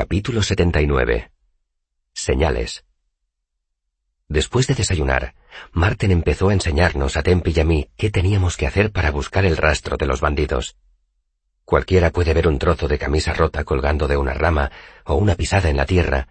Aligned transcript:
Capítulo 0.00 0.44
79. 0.44 1.32
Señales. 2.12 2.84
Después 4.28 4.68
de 4.68 4.76
desayunar, 4.76 5.34
Marten 5.72 6.12
empezó 6.12 6.50
a 6.50 6.52
enseñarnos 6.52 7.16
a 7.16 7.24
Tempi 7.24 7.52
y 7.56 7.58
a 7.58 7.64
mí 7.64 7.90
qué 7.96 8.08
teníamos 8.08 8.56
que 8.56 8.68
hacer 8.68 8.92
para 8.92 9.10
buscar 9.10 9.44
el 9.44 9.56
rastro 9.56 9.96
de 9.96 10.06
los 10.06 10.20
bandidos. 10.20 10.76
Cualquiera 11.64 12.10
puede 12.10 12.32
ver 12.32 12.46
un 12.46 12.60
trozo 12.60 12.86
de 12.86 12.96
camisa 12.96 13.34
rota 13.34 13.64
colgando 13.64 14.06
de 14.06 14.16
una 14.16 14.34
rama 14.34 14.70
o 15.04 15.16
una 15.16 15.34
pisada 15.34 15.68
en 15.68 15.76
la 15.76 15.84
tierra, 15.84 16.28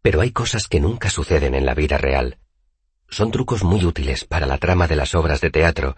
pero 0.00 0.22
hay 0.22 0.30
cosas 0.30 0.66
que 0.66 0.80
nunca 0.80 1.10
suceden 1.10 1.54
en 1.54 1.66
la 1.66 1.74
vida 1.74 1.98
real. 1.98 2.38
Son 3.10 3.30
trucos 3.30 3.64
muy 3.64 3.84
útiles 3.84 4.24
para 4.24 4.46
la 4.46 4.56
trama 4.56 4.86
de 4.86 4.96
las 4.96 5.14
obras 5.14 5.42
de 5.42 5.50
teatro, 5.50 5.94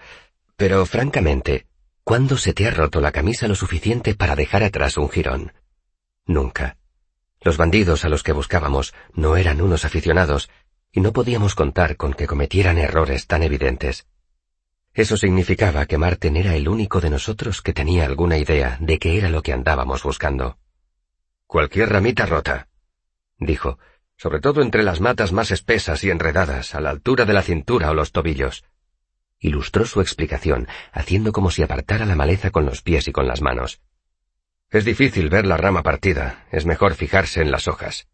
pero 0.56 0.84
francamente, 0.86 1.68
¿cuándo 2.02 2.36
se 2.36 2.52
te 2.52 2.66
ha 2.66 2.72
roto 2.72 3.00
la 3.00 3.12
camisa 3.12 3.46
lo 3.46 3.54
suficiente 3.54 4.16
para 4.16 4.34
dejar 4.34 4.64
atrás 4.64 4.96
un 4.96 5.08
jirón? 5.08 5.52
Nunca. 6.26 6.76
Los 7.46 7.58
bandidos 7.58 8.04
a 8.04 8.08
los 8.08 8.24
que 8.24 8.32
buscábamos 8.32 8.92
no 9.14 9.36
eran 9.36 9.60
unos 9.60 9.84
aficionados, 9.84 10.50
y 10.90 11.00
no 11.00 11.12
podíamos 11.12 11.54
contar 11.54 11.96
con 11.96 12.12
que 12.12 12.26
cometieran 12.26 12.76
errores 12.76 13.28
tan 13.28 13.44
evidentes. 13.44 14.08
Eso 14.92 15.16
significaba 15.16 15.86
que 15.86 15.96
Marten 15.96 16.36
era 16.36 16.56
el 16.56 16.68
único 16.68 17.00
de 17.00 17.08
nosotros 17.08 17.62
que 17.62 17.72
tenía 17.72 18.04
alguna 18.04 18.36
idea 18.36 18.78
de 18.80 18.98
qué 18.98 19.16
era 19.16 19.30
lo 19.30 19.44
que 19.44 19.52
andábamos 19.52 20.02
buscando. 20.02 20.58
Cualquier 21.46 21.90
ramita 21.90 22.26
rota, 22.26 22.66
dijo, 23.38 23.78
sobre 24.16 24.40
todo 24.40 24.60
entre 24.60 24.82
las 24.82 25.00
matas 25.00 25.30
más 25.30 25.52
espesas 25.52 26.02
y 26.02 26.10
enredadas, 26.10 26.74
a 26.74 26.80
la 26.80 26.90
altura 26.90 27.26
de 27.26 27.32
la 27.32 27.42
cintura 27.42 27.92
o 27.92 27.94
los 27.94 28.10
tobillos. 28.10 28.64
Ilustró 29.38 29.86
su 29.86 30.00
explicación, 30.00 30.66
haciendo 30.90 31.30
como 31.30 31.52
si 31.52 31.62
apartara 31.62 32.06
la 32.06 32.16
maleza 32.16 32.50
con 32.50 32.66
los 32.66 32.82
pies 32.82 33.06
y 33.06 33.12
con 33.12 33.28
las 33.28 33.40
manos. 33.40 33.80
Es 34.76 34.84
difícil 34.84 35.30
ver 35.30 35.46
la 35.46 35.56
rama 35.56 35.82
partida, 35.82 36.44
es 36.52 36.66
mejor 36.66 36.96
fijarse 36.96 37.40
en 37.40 37.50
las 37.50 37.66
hojas. 37.66 38.08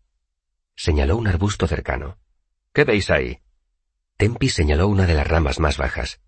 Señaló 0.76 1.16
un 1.16 1.26
arbusto 1.26 1.66
cercano. 1.66 2.18
¿Qué 2.72 2.84
veis 2.84 3.10
ahí? 3.10 3.40
Tempi 4.16 4.48
señaló 4.48 4.86
una 4.86 5.04
de 5.04 5.14
las 5.14 5.26
ramas 5.26 5.58
más 5.58 5.76
bajas. 5.76 6.20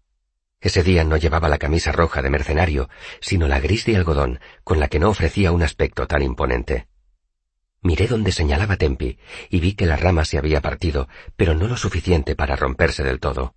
Ese 0.60 0.82
día 0.82 1.04
no 1.04 1.18
llevaba 1.18 1.48
la 1.48 1.58
camisa 1.58 1.92
roja 1.92 2.20
de 2.20 2.30
mercenario, 2.30 2.88
sino 3.20 3.46
la 3.46 3.60
gris 3.60 3.84
de 3.84 3.94
algodón, 3.94 4.40
con 4.64 4.80
la 4.80 4.88
que 4.88 4.98
no 4.98 5.08
ofrecía 5.08 5.52
un 5.52 5.62
aspecto 5.62 6.08
tan 6.08 6.22
imponente. 6.22 6.88
Miré 7.80 8.08
donde 8.08 8.32
señalaba 8.32 8.76
Tempi, 8.76 9.20
y 9.50 9.60
vi 9.60 9.74
que 9.74 9.86
la 9.86 9.94
rama 9.94 10.24
se 10.24 10.36
había 10.36 10.60
partido, 10.60 11.08
pero 11.36 11.54
no 11.54 11.68
lo 11.68 11.76
suficiente 11.76 12.34
para 12.34 12.56
romperse 12.56 13.04
del 13.04 13.20
todo. 13.20 13.54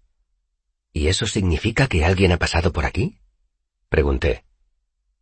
¿Y 0.94 1.08
eso 1.08 1.26
significa 1.26 1.88
que 1.88 2.06
alguien 2.06 2.34
ha 2.34 2.38
pasado 2.38 2.72
por 2.72 2.86
aquí? 2.86 3.18
Pregunté. 3.90 4.47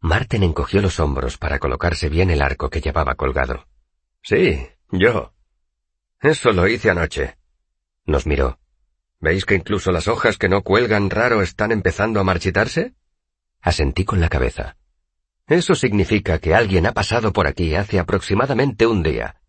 Marten 0.06 0.44
encogió 0.44 0.81
los 0.81 1.00
hombros 1.00 1.39
para 1.39 1.58
colocarse 1.58 2.09
bien 2.09 2.30
el 2.30 2.44
arco 2.44 2.70
que 2.70 2.80
llevaba 2.80 3.16
colgado. 3.16 3.66
Sí, 4.22 4.67
yo. 4.92 5.34
Eso 6.22 6.52
lo 6.52 6.67
hice 6.67 6.92
anoche. 6.92 7.38
Nos 8.06 8.28
miró. 8.28 8.59
¿Veis 9.20 9.45
que 9.45 9.56
incluso 9.56 9.92
las 9.92 10.08
hojas 10.08 10.38
que 10.38 10.48
no 10.48 10.61
cuelgan 10.61 11.09
raro 11.09 11.42
están 11.42 11.72
empezando 11.72 12.20
a 12.20 12.23
marchitarse? 12.23 12.94
Asentí 13.61 14.06
con 14.06 14.22
la 14.22 14.30
cabeza. 14.30 14.78
Eso 15.48 15.73
significa 15.73 16.38
que 16.38 16.53
alguien 16.53 16.86
ha 16.86 16.92
pasado 16.92 17.33
por 17.33 17.48
aquí 17.48 17.73
hace 17.73 17.98
aproximadamente 17.98 18.86
un 18.86 19.02
día. 19.02 19.42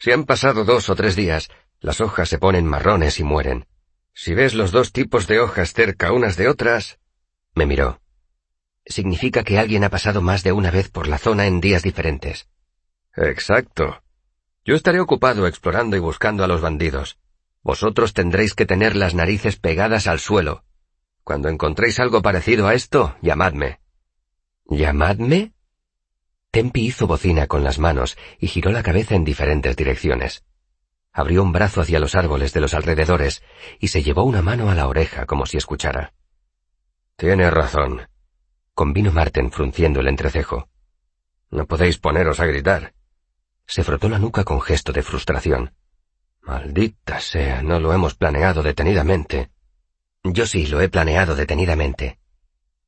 Si 0.00 0.10
han 0.10 0.24
pasado 0.24 0.64
dos 0.64 0.90
o 0.90 0.96
tres 0.96 1.14
días, 1.14 1.50
las 1.78 2.00
hojas 2.00 2.28
se 2.28 2.38
ponen 2.38 2.66
marrones 2.66 3.20
y 3.20 3.22
mueren. 3.22 3.68
Si 4.12 4.34
ves 4.34 4.54
los 4.54 4.72
dos 4.72 4.90
tipos 4.90 5.28
de 5.28 5.38
hojas 5.38 5.72
cerca 5.72 6.10
unas 6.10 6.36
de 6.36 6.48
otras... 6.48 6.98
Me 7.54 7.64
miró. 7.64 8.00
Significa 8.90 9.44
que 9.44 9.56
alguien 9.56 9.84
ha 9.84 9.88
pasado 9.88 10.20
más 10.20 10.42
de 10.42 10.50
una 10.50 10.72
vez 10.72 10.90
por 10.90 11.06
la 11.06 11.16
zona 11.16 11.46
en 11.46 11.60
días 11.60 11.84
diferentes. 11.84 12.48
Exacto. 13.14 14.02
Yo 14.64 14.74
estaré 14.74 14.98
ocupado 14.98 15.46
explorando 15.46 15.96
y 15.96 16.00
buscando 16.00 16.42
a 16.42 16.48
los 16.48 16.60
bandidos. 16.60 17.16
Vosotros 17.62 18.14
tendréis 18.14 18.54
que 18.54 18.66
tener 18.66 18.96
las 18.96 19.14
narices 19.14 19.56
pegadas 19.56 20.08
al 20.08 20.18
suelo. 20.18 20.64
Cuando 21.22 21.48
encontréis 21.48 22.00
algo 22.00 22.20
parecido 22.20 22.66
a 22.66 22.74
esto, 22.74 23.16
llamadme. 23.22 23.78
¿Llamadme? 24.66 25.52
Tempi 26.50 26.86
hizo 26.86 27.06
bocina 27.06 27.46
con 27.46 27.62
las 27.62 27.78
manos 27.78 28.18
y 28.40 28.48
giró 28.48 28.72
la 28.72 28.82
cabeza 28.82 29.14
en 29.14 29.24
diferentes 29.24 29.76
direcciones. 29.76 30.44
Abrió 31.12 31.44
un 31.44 31.52
brazo 31.52 31.80
hacia 31.80 32.00
los 32.00 32.16
árboles 32.16 32.52
de 32.52 32.60
los 32.60 32.74
alrededores 32.74 33.44
y 33.78 33.88
se 33.88 34.02
llevó 34.02 34.24
una 34.24 34.42
mano 34.42 34.68
a 34.68 34.74
la 34.74 34.88
oreja 34.88 35.26
como 35.26 35.46
si 35.46 35.58
escuchara. 35.58 36.12
Tienes 37.16 37.52
razón, 37.52 38.09
convino 38.80 39.12
Marten 39.12 39.50
frunciendo 39.50 40.00
el 40.00 40.08
entrecejo. 40.08 40.70
No 41.50 41.66
podéis 41.66 41.98
poneros 41.98 42.40
a 42.40 42.46
gritar. 42.46 42.94
Se 43.66 43.84
frotó 43.84 44.08
la 44.08 44.18
nuca 44.18 44.42
con 44.42 44.62
gesto 44.62 44.90
de 44.90 45.02
frustración. 45.02 45.74
Maldita 46.40 47.20
sea, 47.20 47.60
no 47.62 47.78
lo 47.78 47.92
hemos 47.92 48.14
planeado 48.14 48.62
detenidamente. 48.62 49.50
Yo 50.24 50.46
sí 50.46 50.66
lo 50.66 50.80
he 50.80 50.88
planeado 50.88 51.34
detenidamente. 51.34 52.20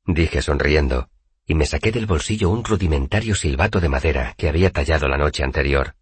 Dije 0.07 0.41
sonriendo, 0.41 1.09
y 1.45 1.53
me 1.53 1.67
saqué 1.67 1.91
del 1.91 2.07
bolsillo 2.07 2.49
un 2.49 2.63
rudimentario 2.63 3.35
silbato 3.35 3.79
de 3.79 3.89
madera 3.89 4.33
que 4.35 4.49
había 4.49 4.71
tallado 4.71 5.07
la 5.07 5.19
noche 5.19 5.43
anterior. 5.43 5.95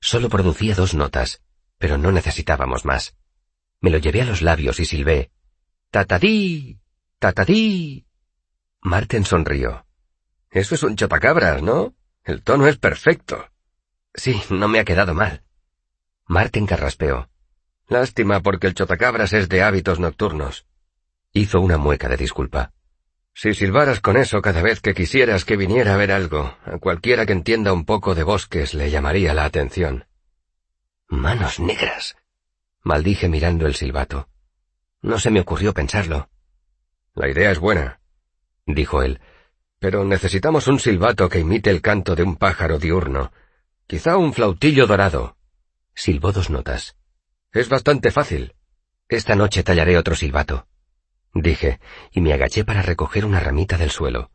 Solo 0.00 0.28
producía 0.28 0.74
dos 0.74 0.94
notas, 0.94 1.40
pero 1.78 1.98
no 1.98 2.10
necesitábamos 2.10 2.84
más. 2.84 3.14
Me 3.80 3.90
lo 3.90 3.98
llevé 3.98 4.22
a 4.22 4.24
los 4.24 4.42
labios 4.42 4.80
y 4.80 4.86
silbé. 4.86 5.30
¡Tatadí! 5.92 6.80
¡Tatadí! 7.20 8.09
Marten 8.82 9.24
sonrió. 9.24 9.84
Eso 10.50 10.74
es 10.74 10.82
un 10.82 10.96
chotacabras, 10.96 11.62
¿no? 11.62 11.94
El 12.24 12.42
tono 12.42 12.66
es 12.66 12.78
perfecto. 12.78 13.46
Sí, 14.14 14.42
no 14.50 14.68
me 14.68 14.80
ha 14.80 14.84
quedado 14.84 15.14
mal. 15.14 15.42
Marten 16.26 16.66
carraspeó. 16.66 17.28
Lástima 17.88 18.40
porque 18.40 18.66
el 18.66 18.74
chotacabras 18.74 19.32
es 19.32 19.48
de 19.48 19.62
hábitos 19.62 20.00
nocturnos. 20.00 20.66
Hizo 21.32 21.60
una 21.60 21.76
mueca 21.76 22.08
de 22.08 22.16
disculpa. 22.16 22.72
Si 23.34 23.54
silbaras 23.54 24.00
con 24.00 24.16
eso 24.16 24.42
cada 24.42 24.62
vez 24.62 24.80
que 24.80 24.94
quisieras 24.94 25.44
que 25.44 25.56
viniera 25.56 25.94
a 25.94 25.96
ver 25.96 26.10
algo, 26.10 26.56
a 26.64 26.78
cualquiera 26.78 27.26
que 27.26 27.32
entienda 27.32 27.72
un 27.72 27.84
poco 27.84 28.14
de 28.14 28.22
bosques 28.22 28.74
le 28.74 28.90
llamaría 28.90 29.34
la 29.34 29.44
atención. 29.44 30.06
Manos 31.08 31.60
negras. 31.60 32.16
Maldije 32.82 33.28
mirando 33.28 33.66
el 33.66 33.74
silbato. 33.74 34.28
No 35.02 35.18
se 35.18 35.30
me 35.30 35.40
ocurrió 35.40 35.74
pensarlo. 35.74 36.28
La 37.14 37.28
idea 37.28 37.50
es 37.50 37.58
buena, 37.58 37.99
dijo 38.66 39.02
él, 39.02 39.20
pero 39.78 40.04
necesitamos 40.04 40.66
un 40.66 40.78
silbato 40.78 41.28
que 41.28 41.40
imite 41.40 41.70
el 41.70 41.80
canto 41.80 42.14
de 42.14 42.22
un 42.22 42.36
pájaro 42.36 42.78
diurno. 42.78 43.32
Quizá 43.86 44.16
un 44.16 44.32
flautillo 44.32 44.86
dorado, 44.86 45.36
Silbó 45.94 46.32
dos 46.32 46.48
notas. 46.48 46.96
Es 47.52 47.68
bastante 47.68 48.10
fácil. 48.10 48.54
Esta 49.06 49.34
noche 49.34 49.62
tallaré 49.62 49.98
otro 49.98 50.14
silbato. 50.14 50.66
Dije, 51.34 51.78
y 52.10 52.22
me 52.22 52.32
agaché 52.32 52.64
para 52.64 52.80
recoger 52.80 53.26
una 53.26 53.38
ramita 53.38 53.76
del 53.76 53.90
suelo. 53.90 54.30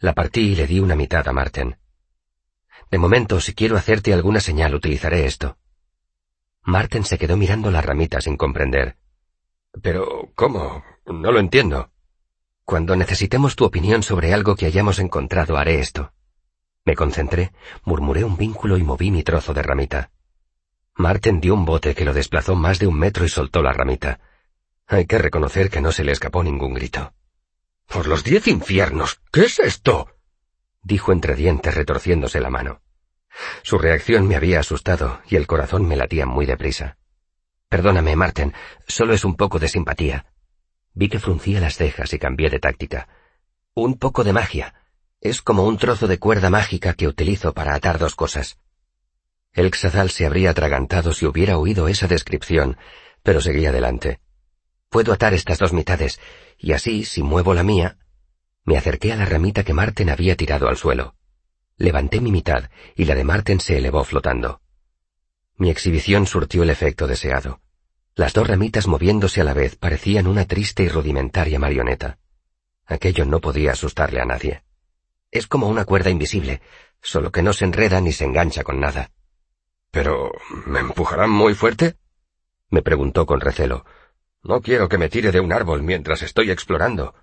La 0.00 0.12
partí 0.12 0.52
y 0.52 0.54
le 0.54 0.66
di 0.66 0.80
una 0.80 0.96
mitad 0.96 1.26
a 1.26 1.32
Marten. 1.32 1.78
De 2.90 2.98
momento, 2.98 3.40
si 3.40 3.54
quiero 3.54 3.76
hacerte 3.76 4.12
alguna 4.12 4.40
señal, 4.40 4.74
utilizaré 4.74 5.24
esto. 5.24 5.56
Marten 6.62 7.04
se 7.04 7.16
quedó 7.16 7.38
mirando 7.38 7.70
la 7.70 7.80
ramita 7.80 8.20
sin 8.20 8.36
comprender. 8.36 8.98
Pero, 9.82 10.30
¿cómo? 10.34 10.84
No 11.06 11.32
lo 11.32 11.40
entiendo. 11.40 11.90
Cuando 12.68 12.96
necesitemos 12.96 13.56
tu 13.56 13.64
opinión 13.64 14.02
sobre 14.02 14.34
algo 14.34 14.54
que 14.54 14.66
hayamos 14.66 14.98
encontrado, 14.98 15.56
haré 15.56 15.80
esto. 15.80 16.12
Me 16.84 16.94
concentré, 16.94 17.50
murmuré 17.86 18.24
un 18.24 18.36
vínculo 18.36 18.76
y 18.76 18.82
moví 18.82 19.10
mi 19.10 19.22
trozo 19.22 19.54
de 19.54 19.62
ramita. 19.62 20.10
Marten 20.94 21.40
dio 21.40 21.54
un 21.54 21.64
bote 21.64 21.94
que 21.94 22.04
lo 22.04 22.12
desplazó 22.12 22.56
más 22.56 22.78
de 22.78 22.86
un 22.86 22.98
metro 22.98 23.24
y 23.24 23.30
soltó 23.30 23.62
la 23.62 23.72
ramita. 23.72 24.20
Hay 24.86 25.06
que 25.06 25.16
reconocer 25.16 25.70
que 25.70 25.80
no 25.80 25.92
se 25.92 26.04
le 26.04 26.12
escapó 26.12 26.42
ningún 26.42 26.74
grito. 26.74 27.14
Por 27.86 28.06
los 28.06 28.22
diez 28.22 28.46
infiernos. 28.48 29.22
¿Qué 29.32 29.46
es 29.46 29.58
esto? 29.60 30.10
dijo 30.82 31.12
entre 31.12 31.36
dientes 31.36 31.74
retorciéndose 31.74 32.38
la 32.38 32.50
mano. 32.50 32.82
Su 33.62 33.78
reacción 33.78 34.28
me 34.28 34.36
había 34.36 34.60
asustado 34.60 35.22
y 35.26 35.36
el 35.36 35.46
corazón 35.46 35.88
me 35.88 35.96
latía 35.96 36.26
muy 36.26 36.44
deprisa. 36.44 36.98
Perdóname, 37.70 38.14
Marten, 38.14 38.52
solo 38.86 39.14
es 39.14 39.24
un 39.24 39.36
poco 39.36 39.58
de 39.58 39.68
simpatía. 39.68 40.26
Vi 40.98 41.08
que 41.08 41.20
fruncía 41.20 41.60
las 41.60 41.76
cejas 41.76 42.12
y 42.12 42.18
cambié 42.18 42.50
de 42.50 42.58
táctica. 42.58 43.06
Un 43.72 43.98
poco 43.98 44.24
de 44.24 44.32
magia. 44.32 44.74
Es 45.20 45.42
como 45.42 45.62
un 45.62 45.78
trozo 45.78 46.08
de 46.08 46.18
cuerda 46.18 46.50
mágica 46.50 46.94
que 46.94 47.06
utilizo 47.06 47.54
para 47.54 47.76
atar 47.76 48.00
dos 48.00 48.16
cosas. 48.16 48.58
El 49.52 49.70
Xazal 49.70 50.10
se 50.10 50.26
habría 50.26 50.50
atragantado 50.50 51.12
si 51.12 51.24
hubiera 51.24 51.56
oído 51.56 51.86
esa 51.86 52.08
descripción, 52.08 52.78
pero 53.22 53.40
seguía 53.40 53.68
adelante. 53.68 54.18
Puedo 54.88 55.12
atar 55.12 55.34
estas 55.34 55.58
dos 55.58 55.72
mitades, 55.72 56.18
y 56.58 56.72
así, 56.72 57.04
si 57.04 57.22
muevo 57.22 57.54
la 57.54 57.62
mía... 57.62 57.98
Me 58.64 58.76
acerqué 58.76 59.12
a 59.12 59.16
la 59.16 59.24
ramita 59.24 59.62
que 59.62 59.74
Marten 59.74 60.10
había 60.10 60.34
tirado 60.34 60.68
al 60.68 60.76
suelo. 60.76 61.14
Levanté 61.76 62.20
mi 62.20 62.32
mitad, 62.32 62.70
y 62.96 63.04
la 63.04 63.14
de 63.14 63.22
Marten 63.22 63.60
se 63.60 63.78
elevó 63.78 64.02
flotando. 64.02 64.62
Mi 65.58 65.70
exhibición 65.70 66.26
surtió 66.26 66.64
el 66.64 66.70
efecto 66.70 67.06
deseado. 67.06 67.60
Las 68.18 68.32
dos 68.32 68.48
ramitas 68.48 68.88
moviéndose 68.88 69.42
a 69.42 69.44
la 69.44 69.54
vez 69.54 69.76
parecían 69.76 70.26
una 70.26 70.44
triste 70.44 70.82
y 70.82 70.88
rudimentaria 70.88 71.60
marioneta. 71.60 72.18
Aquello 72.84 73.24
no 73.24 73.40
podía 73.40 73.70
asustarle 73.70 74.20
a 74.20 74.24
nadie. 74.24 74.64
Es 75.30 75.46
como 75.46 75.68
una 75.68 75.84
cuerda 75.84 76.10
invisible, 76.10 76.60
solo 77.00 77.30
que 77.30 77.44
no 77.44 77.52
se 77.52 77.64
enreda 77.64 78.00
ni 78.00 78.10
se 78.10 78.24
engancha 78.24 78.64
con 78.64 78.80
nada. 78.80 79.12
¿Pero 79.92 80.32
me 80.66 80.80
empujarán 80.80 81.30
muy 81.30 81.54
fuerte? 81.54 81.94
me 82.70 82.82
preguntó 82.82 83.24
con 83.24 83.40
recelo. 83.40 83.84
No 84.42 84.62
quiero 84.62 84.88
que 84.88 84.98
me 84.98 85.08
tire 85.08 85.30
de 85.30 85.38
un 85.38 85.52
árbol 85.52 85.84
mientras 85.84 86.22
estoy 86.22 86.50
explorando. 86.50 87.14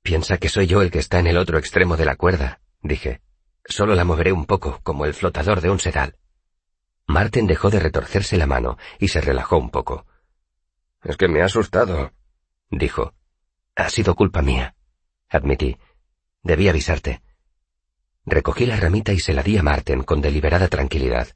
Piensa 0.00 0.38
que 0.38 0.48
soy 0.48 0.66
yo 0.66 0.80
el 0.80 0.90
que 0.90 0.98
está 0.98 1.18
en 1.18 1.26
el 1.26 1.36
otro 1.36 1.58
extremo 1.58 1.98
de 1.98 2.06
la 2.06 2.16
cuerda, 2.16 2.62
dije. 2.80 3.20
Solo 3.66 3.94
la 3.94 4.06
moveré 4.06 4.32
un 4.32 4.46
poco, 4.46 4.80
como 4.82 5.04
el 5.04 5.12
flotador 5.12 5.60
de 5.60 5.68
un 5.68 5.78
sedal. 5.78 6.16
Marten 7.06 7.46
dejó 7.46 7.70
de 7.70 7.78
retorcerse 7.78 8.36
la 8.36 8.46
mano 8.46 8.78
y 8.98 9.08
se 9.08 9.20
relajó 9.20 9.58
un 9.58 9.70
poco. 9.70 10.06
Es 11.02 11.16
que 11.16 11.28
me 11.28 11.42
ha 11.42 11.46
asustado, 11.46 12.12
dijo. 12.70 13.14
Ha 13.76 13.90
sido 13.90 14.14
culpa 14.14 14.42
mía, 14.42 14.74
admití. 15.28 15.76
Debí 16.42 16.68
avisarte. 16.68 17.22
Recogí 18.24 18.66
la 18.66 18.76
ramita 18.76 19.12
y 19.12 19.20
se 19.20 19.34
la 19.34 19.42
di 19.42 19.56
a 19.56 19.62
Marten 19.62 20.02
con 20.02 20.20
deliberada 20.20 20.68
tranquilidad, 20.68 21.28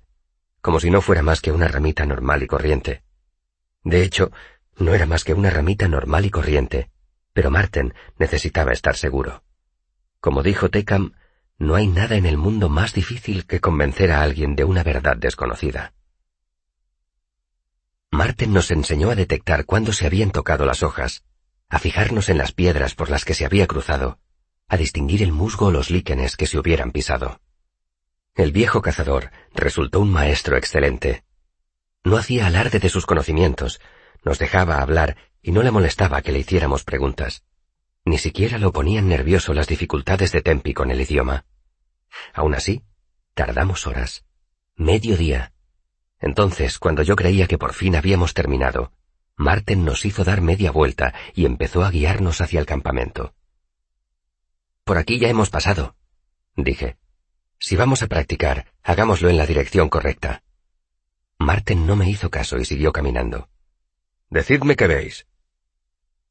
como 0.60 0.80
si 0.80 0.90
no 0.90 1.00
fuera 1.00 1.22
más 1.22 1.40
que 1.40 1.52
una 1.52 1.68
ramita 1.68 2.04
normal 2.04 2.42
y 2.42 2.46
corriente. 2.46 3.04
De 3.84 4.02
hecho, 4.02 4.32
no 4.76 4.94
era 4.94 5.06
más 5.06 5.24
que 5.24 5.34
una 5.34 5.50
ramita 5.50 5.86
normal 5.86 6.26
y 6.26 6.30
corriente, 6.30 6.90
pero 7.32 7.50
Marten 7.50 7.94
necesitaba 8.18 8.72
estar 8.72 8.96
seguro. 8.96 9.44
Como 10.20 10.42
dijo 10.42 10.68
Tekam, 10.68 11.12
no 11.60 11.74
hay 11.74 11.86
nada 11.86 12.16
en 12.16 12.24
el 12.24 12.38
mundo 12.38 12.70
más 12.70 12.94
difícil 12.94 13.46
que 13.46 13.60
convencer 13.60 14.12
a 14.12 14.22
alguien 14.22 14.56
de 14.56 14.64
una 14.64 14.82
verdad 14.82 15.18
desconocida. 15.18 15.92
Marten 18.10 18.54
nos 18.54 18.70
enseñó 18.70 19.10
a 19.10 19.14
detectar 19.14 19.66
cuándo 19.66 19.92
se 19.92 20.06
habían 20.06 20.30
tocado 20.30 20.64
las 20.64 20.82
hojas, 20.82 21.22
a 21.68 21.78
fijarnos 21.78 22.30
en 22.30 22.38
las 22.38 22.52
piedras 22.52 22.94
por 22.94 23.10
las 23.10 23.26
que 23.26 23.34
se 23.34 23.44
había 23.44 23.66
cruzado, 23.66 24.18
a 24.68 24.78
distinguir 24.78 25.22
el 25.22 25.32
musgo 25.32 25.66
o 25.66 25.70
los 25.70 25.90
líquenes 25.90 26.34
que 26.34 26.46
se 26.46 26.58
hubieran 26.58 26.92
pisado. 26.92 27.42
El 28.34 28.52
viejo 28.52 28.80
cazador 28.80 29.30
resultó 29.52 30.00
un 30.00 30.10
maestro 30.10 30.56
excelente. 30.56 31.24
No 32.04 32.16
hacía 32.16 32.46
alarde 32.46 32.78
de 32.78 32.88
sus 32.88 33.04
conocimientos, 33.04 33.82
nos 34.24 34.38
dejaba 34.38 34.80
hablar 34.80 35.18
y 35.42 35.52
no 35.52 35.62
le 35.62 35.70
molestaba 35.70 36.22
que 36.22 36.32
le 36.32 36.38
hiciéramos 36.38 36.84
preguntas. 36.84 37.44
Ni 38.06 38.16
siquiera 38.16 38.56
lo 38.56 38.72
ponían 38.72 39.08
nervioso 39.08 39.52
las 39.52 39.68
dificultades 39.68 40.32
de 40.32 40.40
Tempi 40.40 40.72
con 40.72 40.90
el 40.90 41.02
idioma. 41.02 41.44
Aún 42.32 42.54
así, 42.54 42.82
tardamos 43.34 43.86
horas. 43.86 44.24
Medio 44.76 45.16
día. 45.16 45.52
Entonces, 46.20 46.78
cuando 46.78 47.02
yo 47.02 47.16
creía 47.16 47.46
que 47.46 47.58
por 47.58 47.72
fin 47.72 47.96
habíamos 47.96 48.34
terminado, 48.34 48.92
Marten 49.36 49.84
nos 49.84 50.04
hizo 50.04 50.22
dar 50.22 50.42
media 50.42 50.70
vuelta 50.70 51.14
y 51.34 51.46
empezó 51.46 51.82
a 51.82 51.90
guiarnos 51.90 52.40
hacia 52.40 52.60
el 52.60 52.66
campamento. 52.66 53.34
Por 54.84 54.98
aquí 54.98 55.18
ya 55.18 55.28
hemos 55.28 55.50
pasado, 55.50 55.96
dije. 56.56 56.98
Si 57.58 57.76
vamos 57.76 58.02
a 58.02 58.06
practicar, 58.06 58.72
hagámoslo 58.82 59.28
en 59.28 59.36
la 59.36 59.46
dirección 59.46 59.88
correcta. 59.88 60.42
Marten 61.38 61.86
no 61.86 61.96
me 61.96 62.08
hizo 62.08 62.30
caso 62.30 62.58
y 62.58 62.64
siguió 62.64 62.92
caminando. 62.92 63.48
Decidme 64.28 64.76
qué 64.76 64.86
veis. 64.86 65.26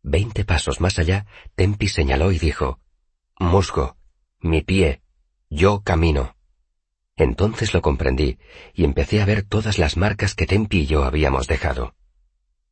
Veinte 0.04 0.46
pasos 0.46 0.80
más 0.80 1.00
allá, 1.00 1.26
Tempi 1.56 1.88
señaló 1.88 2.32
y 2.32 2.40
dijo, 2.40 2.80
Musgo, 3.40 3.98
mi 4.40 4.62
pie, 4.62 5.02
yo 5.50 5.82
camino. 5.82 6.36
Entonces 7.16 7.74
lo 7.74 7.82
comprendí 7.82 8.38
y 8.74 8.86
empecé 8.86 9.22
a 9.22 9.26
ver 9.26 9.44
todas 9.44 9.78
las 9.78 9.98
marcas 9.98 10.36
que 10.36 10.46
Tempi 10.46 10.82
y 10.82 10.86
yo 10.86 11.04
habíamos 11.04 11.48
dejado. 11.48 11.96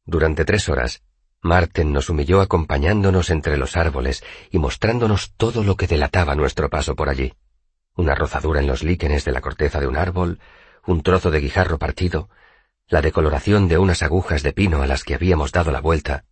Durante 0.05 0.45
tres 0.45 0.69
horas, 0.69 1.03
Marten 1.41 1.91
nos 1.91 2.09
humilló 2.09 2.39
acompañándonos 2.39 3.29
entre 3.29 3.57
los 3.57 3.75
árboles 3.75 4.23
y 4.51 4.59
mostrándonos 4.59 5.33
todo 5.35 5.63
lo 5.63 5.75
que 5.75 5.87
delataba 5.87 6.35
nuestro 6.35 6.69
paso 6.69 6.95
por 6.95 7.09
allí. 7.09 7.33
Una 7.95 8.15
rozadura 8.15 8.59
en 8.61 8.67
los 8.67 8.83
líquenes 8.83 9.25
de 9.25 9.31
la 9.31 9.41
corteza 9.41 9.79
de 9.79 9.87
un 9.87 9.97
árbol, 9.97 10.39
un 10.85 11.01
trozo 11.01 11.31
de 11.31 11.39
guijarro 11.39 11.77
partido, 11.79 12.29
la 12.87 13.01
decoloración 13.01 13.67
de 13.67 13.79
unas 13.79 14.01
agujas 14.03 14.43
de 14.43 14.53
pino 14.53 14.81
a 14.81 14.87
las 14.87 15.03
que 15.03 15.15
habíamos 15.15 15.51
dado 15.51 15.71
la 15.71 15.81
vuelta. 15.81 16.25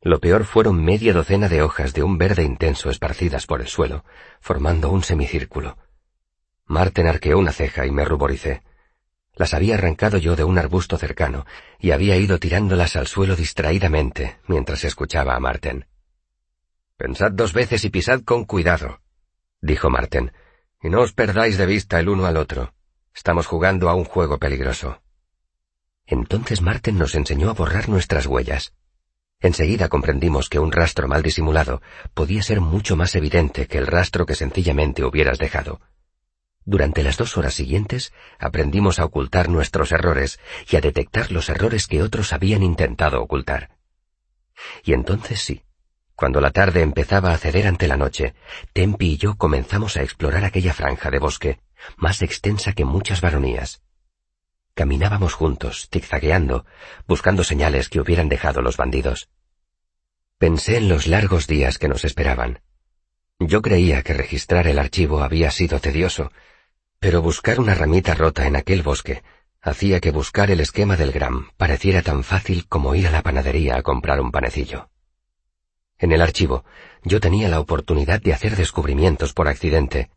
Lo 0.00 0.20
peor 0.20 0.44
fueron 0.44 0.84
media 0.84 1.12
docena 1.12 1.48
de 1.48 1.62
hojas 1.62 1.92
de 1.92 2.02
un 2.02 2.18
verde 2.18 2.44
intenso 2.44 2.88
esparcidas 2.88 3.46
por 3.46 3.60
el 3.60 3.66
suelo, 3.66 4.04
formando 4.40 4.90
un 4.90 5.02
semicírculo. 5.02 5.76
Marten 6.66 7.08
arqueó 7.08 7.38
una 7.38 7.52
ceja 7.52 7.86
y 7.86 7.90
me 7.90 8.04
ruboricé. 8.04 8.62
Las 9.34 9.54
había 9.54 9.74
arrancado 9.74 10.18
yo 10.18 10.36
de 10.36 10.44
un 10.44 10.58
arbusto 10.58 10.98
cercano 10.98 11.46
y 11.78 11.92
había 11.92 12.16
ido 12.16 12.38
tirándolas 12.38 12.96
al 12.96 13.06
suelo 13.06 13.36
distraídamente 13.36 14.38
mientras 14.46 14.84
escuchaba 14.84 15.34
a 15.34 15.40
Marten. 15.40 15.86
Pensad 16.96 17.32
dos 17.32 17.52
veces 17.52 17.84
y 17.84 17.90
pisad 17.90 18.22
con 18.22 18.44
cuidado, 18.44 19.00
dijo 19.60 19.90
Marten, 19.90 20.32
y 20.82 20.90
no 20.90 21.00
os 21.00 21.12
perdáis 21.12 21.56
de 21.56 21.66
vista 21.66 21.98
el 22.00 22.08
uno 22.08 22.26
al 22.26 22.36
otro. 22.36 22.74
Estamos 23.14 23.46
jugando 23.46 23.88
a 23.88 23.94
un 23.94 24.04
juego 24.04 24.38
peligroso. 24.38 25.00
Entonces 26.06 26.60
Marten 26.60 26.98
nos 26.98 27.14
enseñó 27.14 27.50
a 27.50 27.54
borrar 27.54 27.88
nuestras 27.88 28.26
huellas. 28.26 28.74
Enseguida 29.40 29.88
comprendimos 29.88 30.48
que 30.48 30.58
un 30.58 30.72
rastro 30.72 31.06
mal 31.06 31.22
disimulado 31.22 31.80
podía 32.12 32.42
ser 32.42 32.60
mucho 32.60 32.96
más 32.96 33.14
evidente 33.14 33.66
que 33.68 33.78
el 33.78 33.86
rastro 33.86 34.26
que 34.26 34.34
sencillamente 34.34 35.04
hubieras 35.04 35.38
dejado. 35.38 35.80
Durante 36.64 37.02
las 37.02 37.16
dos 37.16 37.36
horas 37.38 37.54
siguientes 37.54 38.12
aprendimos 38.38 38.98
a 38.98 39.04
ocultar 39.04 39.48
nuestros 39.48 39.92
errores 39.92 40.40
y 40.68 40.76
a 40.76 40.80
detectar 40.80 41.30
los 41.30 41.48
errores 41.48 41.86
que 41.86 42.02
otros 42.02 42.32
habían 42.32 42.62
intentado 42.62 43.22
ocultar. 43.22 43.70
Y 44.84 44.92
entonces 44.92 45.40
sí, 45.40 45.62
cuando 46.16 46.40
la 46.40 46.50
tarde 46.50 46.82
empezaba 46.82 47.32
a 47.32 47.38
ceder 47.38 47.68
ante 47.68 47.86
la 47.86 47.96
noche, 47.96 48.34
Tempi 48.72 49.12
y 49.12 49.16
yo 49.18 49.36
comenzamos 49.36 49.96
a 49.96 50.02
explorar 50.02 50.44
aquella 50.44 50.74
franja 50.74 51.10
de 51.12 51.20
bosque, 51.20 51.60
más 51.96 52.22
extensa 52.22 52.72
que 52.72 52.84
muchas 52.84 53.20
baronías. 53.20 53.82
Caminábamos 54.78 55.34
juntos, 55.34 55.88
zigzagueando, 55.90 56.64
buscando 57.08 57.42
señales 57.42 57.88
que 57.88 57.98
hubieran 57.98 58.28
dejado 58.28 58.62
los 58.62 58.76
bandidos. 58.76 59.28
Pensé 60.38 60.76
en 60.76 60.88
los 60.88 61.08
largos 61.08 61.48
días 61.48 61.78
que 61.78 61.88
nos 61.88 62.04
esperaban. 62.04 62.60
Yo 63.40 63.60
creía 63.60 64.04
que 64.04 64.14
registrar 64.14 64.68
el 64.68 64.78
archivo 64.78 65.20
había 65.24 65.50
sido 65.50 65.80
tedioso, 65.80 66.30
pero 67.00 67.22
buscar 67.22 67.58
una 67.58 67.74
ramita 67.74 68.14
rota 68.14 68.46
en 68.46 68.54
aquel 68.54 68.84
bosque 68.84 69.24
hacía 69.60 69.98
que 69.98 70.12
buscar 70.12 70.48
el 70.52 70.60
esquema 70.60 70.96
del 70.96 71.10
gram 71.10 71.50
pareciera 71.56 72.02
tan 72.02 72.22
fácil 72.22 72.68
como 72.68 72.94
ir 72.94 73.08
a 73.08 73.10
la 73.10 73.24
panadería 73.24 73.76
a 73.78 73.82
comprar 73.82 74.20
un 74.20 74.30
panecillo. 74.30 74.90
En 75.98 76.12
el 76.12 76.22
archivo, 76.22 76.64
yo 77.02 77.18
tenía 77.18 77.48
la 77.48 77.58
oportunidad 77.58 78.22
de 78.22 78.32
hacer 78.32 78.54
descubrimientos 78.54 79.32
por 79.32 79.48
accidente. 79.48 80.12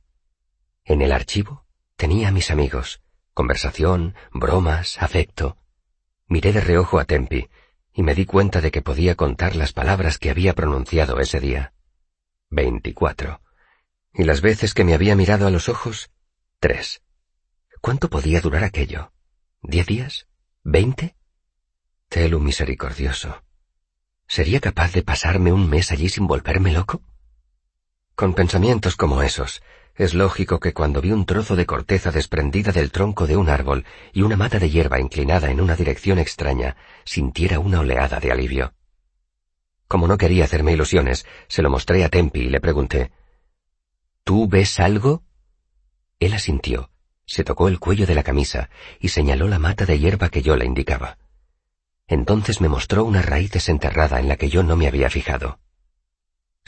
En 0.85 1.01
el 1.01 1.11
archivo 1.11 1.65
tenía 1.95 2.27
a 2.27 2.31
mis 2.31 2.51
amigos, 2.51 3.01
conversación, 3.33 4.15
bromas, 4.31 5.01
afecto. 5.01 5.57
Miré 6.27 6.53
de 6.53 6.61
reojo 6.61 6.99
a 6.99 7.05
Tempi 7.05 7.49
y 7.93 8.03
me 8.03 8.15
di 8.15 8.25
cuenta 8.25 8.61
de 8.61 8.71
que 8.71 8.81
podía 8.81 9.15
contar 9.15 9.55
las 9.55 9.73
palabras 9.73 10.17
que 10.17 10.29
había 10.29 10.53
pronunciado 10.53 11.19
ese 11.19 11.39
día. 11.39 11.73
Veinticuatro. 12.49 13.41
Y 14.13 14.23
las 14.23 14.41
veces 14.41 14.73
que 14.73 14.83
me 14.83 14.93
había 14.93 15.15
mirado 15.15 15.47
a 15.47 15.51
los 15.51 15.69
ojos, 15.69 16.11
tres. 16.59 17.01
¿Cuánto 17.81 18.09
podía 18.09 18.41
durar 18.41 18.63
aquello? 18.63 19.11
¿Diez 19.61 19.85
días? 19.87 20.27
¿Veinte? 20.63 21.15
Telu 22.09 22.39
misericordioso. 22.39 23.43
¿Sería 24.27 24.59
capaz 24.59 24.93
de 24.93 25.03
pasarme 25.03 25.51
un 25.51 25.69
mes 25.69 25.91
allí 25.91 26.09
sin 26.09 26.27
volverme 26.27 26.71
loco? 26.71 27.01
Con 28.15 28.33
pensamientos 28.33 28.95
como 28.95 29.23
esos, 29.23 29.63
es 29.95 30.13
lógico 30.13 30.59
que 30.59 30.73
cuando 30.73 31.01
vi 31.01 31.11
un 31.11 31.25
trozo 31.25 31.55
de 31.55 31.65
corteza 31.65 32.11
desprendida 32.11 32.71
del 32.71 32.91
tronco 32.91 33.27
de 33.27 33.37
un 33.37 33.49
árbol 33.49 33.85
y 34.13 34.21
una 34.21 34.37
mata 34.37 34.59
de 34.59 34.69
hierba 34.69 34.99
inclinada 34.99 35.51
en 35.51 35.61
una 35.61 35.75
dirección 35.75 36.19
extraña, 36.19 36.75
sintiera 37.03 37.59
una 37.59 37.81
oleada 37.81 38.19
de 38.19 38.31
alivio. 38.31 38.73
Como 39.87 40.07
no 40.07 40.17
quería 40.17 40.45
hacerme 40.45 40.73
ilusiones, 40.73 41.25
se 41.47 41.61
lo 41.61 41.69
mostré 41.69 42.03
a 42.03 42.09
Tempi 42.09 42.41
y 42.41 42.49
le 42.49 42.61
pregunté, 42.61 43.11
¿Tú 44.23 44.47
ves 44.47 44.79
algo? 44.79 45.23
Él 46.19 46.33
asintió, 46.33 46.91
se 47.25 47.43
tocó 47.43 47.67
el 47.67 47.79
cuello 47.79 48.05
de 48.05 48.15
la 48.15 48.23
camisa 48.23 48.69
y 48.99 49.09
señaló 49.09 49.47
la 49.47 49.59
mata 49.59 49.85
de 49.85 49.99
hierba 49.99 50.29
que 50.29 50.41
yo 50.41 50.55
le 50.55 50.65
indicaba. 50.65 51.17
Entonces 52.07 52.61
me 52.61 52.69
mostró 52.69 53.03
una 53.03 53.21
raíz 53.21 53.51
desenterrada 53.51 54.19
en 54.19 54.27
la 54.27 54.35
que 54.35 54.49
yo 54.49 54.63
no 54.63 54.75
me 54.75 54.87
había 54.87 55.09
fijado. 55.09 55.59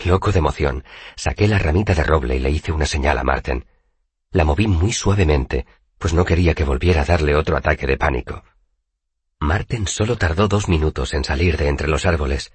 Loco 0.04 0.32
de 0.32 0.40
emoción, 0.40 0.84
saqué 1.16 1.48
la 1.48 1.60
ramita 1.60 1.94
de 1.94 2.04
roble 2.04 2.36
y 2.36 2.40
le 2.40 2.50
hice 2.50 2.72
una 2.72 2.86
señal 2.86 3.18
a 3.18 3.24
Marten. 3.24 3.66
La 4.32 4.44
moví 4.44 4.68
muy 4.68 4.92
suavemente, 4.92 5.66
pues 5.98 6.14
no 6.14 6.26
quería 6.26 6.56
que 6.56 6.66
volviera 6.66 7.02
a 7.02 7.06
darle 7.06 7.36
otro 7.36 7.56
ataque 7.56 7.88
de 7.88 7.98
pánico. 7.98 8.44
Marten 9.40 9.88
solo 9.88 10.18
tardó 10.18 10.48
dos 10.48 10.68
minutos 10.68 11.14
en 11.14 11.24
salir 11.24 11.58
de 11.58 11.68
entre 11.68 11.88
los 11.88 12.06
árboles, 12.06 12.52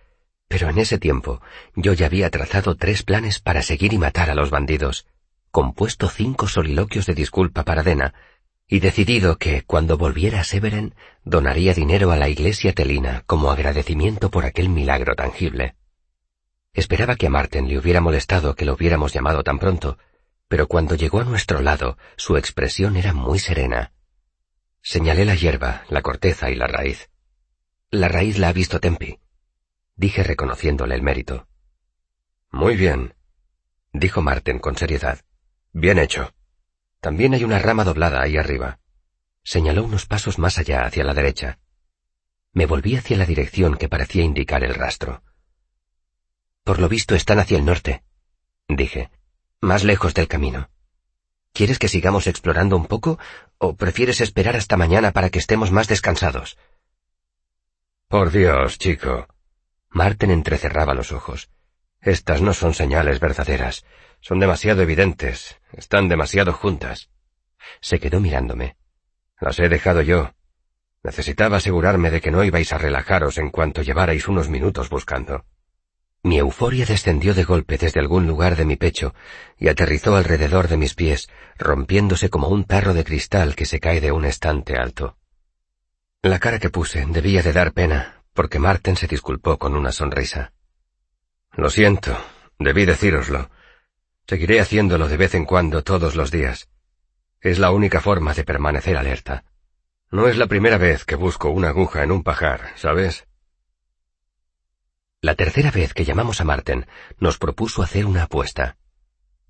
pero 0.49 0.69
en 0.69 0.79
ese 0.79 0.99
tiempo 0.99 1.41
yo 1.75 1.93
ya 1.93 2.07
había 2.07 2.31
trazado 2.31 2.75
tres 2.75 3.03
planes 3.03 3.41
para 3.41 3.63
seguir 3.63 3.93
y 3.93 3.99
matar 3.99 4.31
a 4.31 4.35
los 4.35 4.51
bandidos, 4.51 5.07
compuesto 5.51 6.09
cinco 6.09 6.49
soliloquios 6.49 7.07
de 7.07 7.15
disculpa 7.15 7.65
para 7.65 7.83
Dena, 7.83 8.15
y 8.67 8.81
decidido 8.81 9.39
que, 9.39 9.63
cuando 9.63 9.97
volviera 9.97 10.41
a 10.41 10.45
Severen, 10.45 10.95
donaría 11.25 11.73
dinero 11.73 12.11
a 12.11 12.17
la 12.17 12.29
iglesia 12.29 12.75
telina 12.75 13.23
como 13.27 13.51
agradecimiento 13.51 14.31
por 14.31 14.45
aquel 14.45 14.69
milagro 14.69 15.15
tangible. 15.15 15.78
Esperaba 16.79 17.17
que 17.17 17.27
a 17.27 17.31
Marten 17.31 17.67
le 17.67 17.77
hubiera 17.77 18.01
molestado 18.01 18.55
que 18.55 18.65
lo 18.65 18.75
hubiéramos 18.75 19.13
llamado 19.13 19.43
tan 19.43 19.59
pronto, 19.59 19.99
pero 20.47 20.69
cuando 20.69 20.95
llegó 20.95 21.19
a 21.19 21.25
nuestro 21.25 21.61
lado, 21.61 21.99
su 22.17 22.37
expresión 22.37 22.97
era 22.97 23.13
muy 23.13 23.41
serena. 23.41 23.91
Señalé 24.81 25.25
la 25.25 25.35
hierba, 25.35 25.83
la 25.89 26.03
corteza 26.03 26.51
y 26.51 26.55
la 26.55 26.69
raíz. 26.69 27.11
La 27.91 28.07
raíz 28.07 28.39
la 28.39 28.51
ha 28.51 28.53
visto 28.53 28.79
Tempi, 28.79 29.19
dije 29.97 30.23
reconociéndole 30.23 30.95
el 30.95 31.03
mérito. 31.03 31.49
Muy 32.53 32.77
bien, 32.77 33.15
dijo 33.93 34.23
Marten 34.23 34.61
con 34.61 34.77
seriedad. 34.77 35.19
Bien 35.73 35.99
hecho. 35.99 36.33
También 37.01 37.35
hay 37.35 37.43
una 37.43 37.59
rama 37.59 37.83
doblada 37.83 38.23
ahí 38.23 38.37
arriba. 38.37 38.79
Señaló 39.43 39.83
unos 39.83 40.07
pasos 40.07 40.39
más 40.39 40.59
allá 40.59 40.85
hacia 40.85 41.03
la 41.03 41.15
derecha. 41.15 41.59
Me 42.53 42.67
volví 42.67 42.95
hacia 42.95 43.17
la 43.17 43.27
dirección 43.27 43.77
que 43.77 43.89
parecía 43.89 44.23
indicar 44.23 44.63
el 44.63 44.77
rastro. 44.77 45.25
Por 46.69 46.81
lo 46.81 46.89
visto 46.91 47.15
están 47.15 47.39
hacia 47.39 47.57
el 47.57 47.65
norte, 47.65 48.03
dije, 48.69 49.11
más 49.63 49.85
lejos 49.85 50.13
del 50.13 50.29
camino. 50.29 50.69
¿Quieres 51.55 51.79
que 51.79 51.89
sigamos 51.89 52.27
explorando 52.27 52.77
un 52.77 52.85
poco 52.85 53.19
o 53.57 53.75
prefieres 53.75 54.21
esperar 54.21 54.55
hasta 54.55 54.77
mañana 54.77 55.13
para 55.13 55.31
que 55.31 55.39
estemos 55.39 55.71
más 55.71 55.89
descansados? 55.89 56.59
Por 58.07 58.31
Dios, 58.33 58.77
chico. 58.77 59.29
Marten 59.89 60.31
entrecerraba 60.31 60.93
los 60.93 61.11
ojos. 61.11 61.49
Estas 62.03 62.43
no 62.43 62.53
son 62.53 62.75
señales 62.75 63.19
verdaderas. 63.19 63.87
Son 64.21 64.39
demasiado 64.39 64.83
evidentes. 64.83 65.57
Están 65.73 66.11
demasiado 66.11 66.53
juntas. 66.53 67.09
Se 67.81 67.99
quedó 67.99 68.21
mirándome. 68.21 68.77
Las 69.41 69.59
he 69.59 69.71
dejado 69.71 70.03
yo. 70.03 70.35
Necesitaba 71.03 71.57
asegurarme 71.57 72.11
de 72.11 72.21
que 72.21 72.31
no 72.31 72.45
ibais 72.45 72.75
a 72.75 72.77
relajaros 72.77 73.39
en 73.39 73.49
cuanto 73.49 73.81
llevarais 73.81 74.29
unos 74.29 74.51
minutos 74.51 74.91
buscando. 74.91 75.47
Mi 76.29 76.37
euforia 76.37 76.85
descendió 76.85 77.33
de 77.33 77.45
golpe 77.45 77.79
desde 77.79 78.01
algún 78.01 78.27
lugar 78.27 78.55
de 78.55 78.67
mi 78.67 78.77
pecho 78.77 79.15
y 79.57 79.69
aterrizó 79.69 80.15
alrededor 80.15 80.69
de 80.69 80.77
mis 80.77 80.95
pies, 80.95 81.31
rompiéndose 81.57 82.29
como 82.29 82.49
un 82.49 82.65
tarro 82.65 82.93
de 82.93 83.03
cristal 83.03 83.57
que 83.57 83.65
se 83.65 83.81
cae 83.81 84.03
de 84.03 84.13
un 84.13 84.27
estante 84.27 84.77
alto. 84.77 85.17
La 86.21 86.39
cara 86.39 86.59
que 86.59 86.69
puse 86.69 87.07
debía 87.07 87.43
de 87.43 87.55
dar 87.55 87.73
pena, 87.73 88.25
porque 88.35 88.59
Marten 88.59 88.97
se 88.97 89.07
disculpó 89.07 89.57
con 89.59 89.75
una 89.75 89.91
sonrisa. 89.91 90.53
Lo 91.53 91.71
siento, 91.71 92.15
debí 92.59 92.85
decíroslo. 92.85 93.49
Seguiré 94.27 94.61
haciéndolo 94.61 95.09
de 95.09 95.17
vez 95.17 95.35
en 95.35 95.47
cuando 95.47 95.83
todos 95.83 96.15
los 96.15 96.31
días. 96.31 96.69
Es 97.41 97.59
la 97.59 97.71
única 97.71 98.03
forma 98.03 98.35
de 98.35 98.45
permanecer 98.45 98.99
alerta. 98.99 99.45
No 100.11 100.29
es 100.29 100.37
la 100.37 100.47
primera 100.47 100.77
vez 100.77 101.07
que 101.07 101.15
busco 101.15 101.49
una 101.49 101.71
aguja 101.71 102.03
en 102.03 102.13
un 102.13 102.23
pajar, 102.23 102.73
¿sabes? 102.75 103.27
La 105.21 105.35
tercera 105.35 105.73
vez 105.73 105.95
que 105.95 106.05
llamamos 106.05 106.41
a 106.41 106.45
Marten, 106.45 106.87
nos 107.19 107.39
propuso 107.39 107.83
hacer 107.83 108.07
una 108.07 108.25
apuesta. 108.25 108.77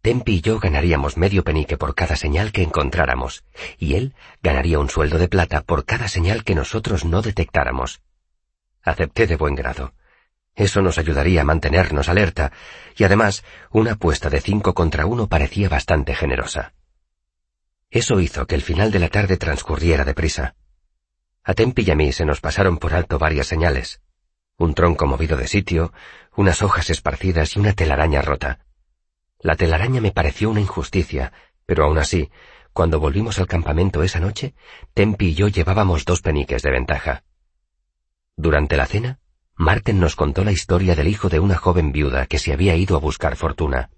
Tempi 0.00 0.36
y 0.36 0.40
yo 0.40 0.58
ganaríamos 0.60 1.18
medio 1.18 1.44
penique 1.44 1.76
por 1.76 1.94
cada 1.94 2.16
señal 2.16 2.52
que 2.52 2.62
encontráramos, 2.62 3.44
y 3.78 3.96
él 3.96 4.14
ganaría 4.42 4.78
un 4.78 4.88
sueldo 4.88 5.18
de 5.18 5.28
plata 5.28 5.60
por 5.60 5.84
cada 5.84 6.08
señal 6.08 6.42
que 6.42 6.54
nosotros 6.54 7.04
no 7.04 7.20
detectáramos. 7.20 8.00
Acepté 8.82 9.26
de 9.26 9.36
buen 9.36 9.54
grado. 9.54 9.92
Eso 10.54 10.80
nos 10.80 10.96
ayudaría 10.96 11.42
a 11.42 11.44
mantenernos 11.44 12.08
alerta, 12.08 12.50
y 12.96 13.04
además, 13.04 13.44
una 13.70 13.92
apuesta 13.92 14.30
de 14.30 14.40
cinco 14.40 14.72
contra 14.72 15.04
uno 15.04 15.28
parecía 15.28 15.68
bastante 15.68 16.14
generosa. 16.14 16.72
Eso 17.90 18.20
hizo 18.20 18.46
que 18.46 18.54
el 18.54 18.62
final 18.62 18.90
de 18.90 19.00
la 19.00 19.10
tarde 19.10 19.36
transcurriera 19.36 20.06
deprisa. 20.06 20.54
A 21.44 21.52
Tempi 21.52 21.82
y 21.86 21.90
a 21.90 21.94
mí 21.94 22.10
se 22.12 22.24
nos 22.24 22.40
pasaron 22.40 22.78
por 22.78 22.94
alto 22.94 23.18
varias 23.18 23.46
señales 23.46 24.00
un 24.58 24.74
tronco 24.74 25.06
movido 25.06 25.36
de 25.36 25.46
sitio, 25.46 25.92
unas 26.36 26.62
hojas 26.62 26.90
esparcidas 26.90 27.56
y 27.56 27.60
una 27.60 27.72
telaraña 27.72 28.22
rota. 28.22 28.66
La 29.38 29.54
telaraña 29.54 30.00
me 30.00 30.10
pareció 30.10 30.50
una 30.50 30.60
injusticia, 30.60 31.32
pero 31.64 31.84
aún 31.84 31.96
así, 31.96 32.28
cuando 32.72 32.98
volvimos 32.98 33.38
al 33.38 33.46
campamento 33.46 34.02
esa 34.02 34.18
noche, 34.18 34.54
Tempi 34.94 35.28
y 35.28 35.34
yo 35.34 35.46
llevábamos 35.46 36.04
dos 36.04 36.22
peniques 36.22 36.62
de 36.62 36.72
ventaja. 36.72 37.22
Durante 38.36 38.76
la 38.76 38.86
cena, 38.86 39.20
Marten 39.54 40.00
nos 40.00 40.16
contó 40.16 40.42
la 40.42 40.52
historia 40.52 40.96
del 40.96 41.06
hijo 41.06 41.28
de 41.28 41.38
una 41.38 41.56
joven 41.56 41.92
viuda 41.92 42.26
que 42.26 42.38
se 42.38 42.52
había 42.52 42.74
ido 42.74 42.96
a 42.96 43.00
buscar 43.00 43.36
fortuna. 43.36 43.90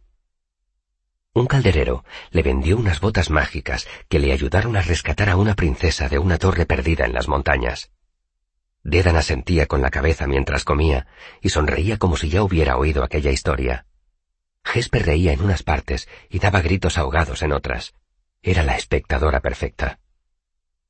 Un 1.32 1.46
calderero 1.46 2.04
le 2.32 2.42
vendió 2.42 2.76
unas 2.76 3.00
botas 3.00 3.30
mágicas 3.30 3.88
que 4.08 4.18
le 4.18 4.32
ayudaron 4.32 4.76
a 4.76 4.82
rescatar 4.82 5.30
a 5.30 5.36
una 5.36 5.54
princesa 5.54 6.08
de 6.10 6.18
una 6.18 6.36
torre 6.36 6.66
perdida 6.66 7.06
en 7.06 7.14
las 7.14 7.28
montañas. 7.28 7.90
Dedan 8.82 9.16
asentía 9.16 9.66
con 9.66 9.82
la 9.82 9.90
cabeza 9.90 10.26
mientras 10.26 10.64
comía 10.64 11.06
y 11.42 11.50
sonreía 11.50 11.98
como 11.98 12.16
si 12.16 12.30
ya 12.30 12.42
hubiera 12.42 12.76
oído 12.76 13.04
aquella 13.04 13.30
historia. 13.30 13.86
Jesper 14.64 15.06
reía 15.06 15.32
en 15.32 15.42
unas 15.42 15.62
partes 15.62 16.08
y 16.28 16.38
daba 16.38 16.60
gritos 16.60 16.98
ahogados 16.98 17.42
en 17.42 17.52
otras. 17.52 17.94
Era 18.42 18.62
la 18.62 18.76
espectadora 18.76 19.40
perfecta. 19.40 20.00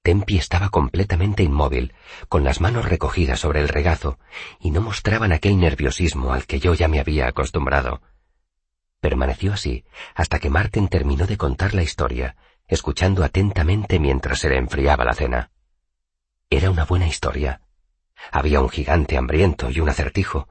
Tempi 0.03 0.39
estaba 0.39 0.71
completamente 0.71 1.43
inmóvil, 1.43 1.93
con 2.29 2.43
las 2.43 2.61
manos 2.61 2.89
recogidas 2.89 3.41
sobre 3.41 3.61
el 3.61 3.69
regazo, 3.69 4.19
y 4.59 4.71
no 4.71 4.81
mostraban 4.81 5.33
aquel 5.33 5.59
nerviosismo 5.59 6.33
al 6.33 6.47
que 6.47 6.59
yo 6.59 6.75
ya 6.75 6.89
me 6.89 7.01
había 7.01 7.27
acostumbrado. 7.27 8.01
Permaneció 9.01 9.53
así 9.53 9.85
hasta 10.15 10.39
que 10.39 10.51
Marten 10.51 10.89
terminó 10.89 11.27
de 11.27 11.37
contar 11.37 11.75
la 11.75 11.83
historia, 11.83 12.37
escuchando 12.67 13.25
atentamente 13.25 13.99
mientras 13.99 14.39
se 14.39 14.49
le 14.49 14.57
enfriaba 14.57 15.05
la 15.05 15.15
cena. 15.15 15.51
Era 16.49 16.71
una 16.71 16.85
buena 16.85 17.07
historia, 17.07 17.61
había 18.31 18.61
un 18.61 18.69
gigante 18.69 19.17
hambriento 19.17 19.71
y 19.71 19.81
un 19.81 19.89
acertijo, 19.89 20.49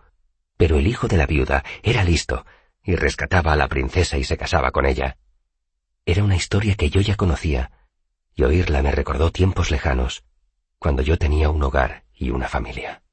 pero 0.58 0.78
el 0.78 0.88
hijo 0.88 1.08
de 1.08 1.18
la 1.18 1.26
viuda 1.26 1.64
era 1.84 2.04
listo 2.04 2.46
y 2.84 2.96
rescataba 2.96 3.54
a 3.54 3.56
la 3.56 3.68
princesa 3.68 4.18
y 4.18 4.24
se 4.24 4.38
casaba 4.38 4.72
con 4.72 4.86
ella. 4.86 5.18
Era 6.06 6.24
una 6.24 6.36
historia 6.36 6.76
que 6.76 6.90
yo 6.90 7.02
ya 7.02 7.16
conocía, 7.16 7.72
y 8.36 8.44
oírla 8.44 8.82
me 8.82 8.92
recordó 8.92 9.32
tiempos 9.32 9.70
lejanos, 9.72 10.24
cuando 10.80 11.02
yo 11.02 11.18
tenía 11.18 11.50
un 11.50 11.62
hogar 11.62 12.04
y 12.14 12.32
una 12.32 12.48
familia. 12.48 13.04